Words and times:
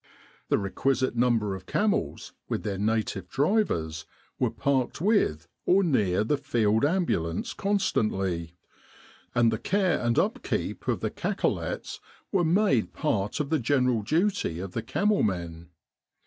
The 0.49 0.57
requisite 0.57 1.15
number 1.15 1.53
of 1.53 1.67
camels, 1.67 2.33
with 2.49 2.63
their 2.63 2.79
native 2.79 3.29
drivers, 3.29 4.07
were 4.39 4.49
parked 4.49 4.99
with 4.99 5.47
or 5.67 5.83
near 5.83 6.23
the 6.23 6.39
Field 6.39 6.83
Ambulance 6.83 7.53
constantly; 7.53 8.55
and 9.35 9.51
the 9.51 9.59
care 9.59 10.01
and 10.01 10.17
upkeep 10.17 10.87
of 10.87 11.01
the 11.01 11.11
cacolets 11.11 11.99
were 12.31 12.43
made 12.43 12.93
part 12.93 13.39
of 13.39 13.51
the 13.51 13.59
general 13.59 14.01
duty 14.01 14.57
of 14.57 14.71
the 14.71 14.81
camel 14.81 15.21
men. 15.21 15.69